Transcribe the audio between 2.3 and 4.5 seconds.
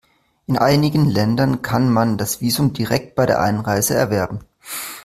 Visum direkt bei der Einreise erwerben.